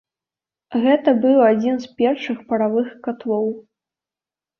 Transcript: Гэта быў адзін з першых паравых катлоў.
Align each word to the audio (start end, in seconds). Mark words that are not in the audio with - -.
Гэта 0.85 1.09
быў 1.25 1.37
адзін 1.49 1.75
з 1.85 1.91
першых 1.99 2.39
паравых 2.53 2.89
катлоў. 3.05 3.45